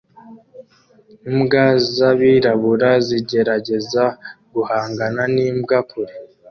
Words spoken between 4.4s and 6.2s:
guhangana n'imbwa kure